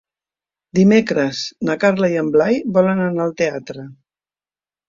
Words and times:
Dimecres 0.77 1.41
na 1.69 1.77
Carla 1.85 2.11
i 2.15 2.19
en 2.23 2.31
Blai 2.37 2.57
volen 2.79 3.05
anar 3.05 3.29
al 3.29 3.37
teatre. 3.43 3.89